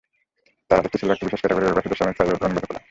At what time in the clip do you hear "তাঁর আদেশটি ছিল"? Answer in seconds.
0.67-1.09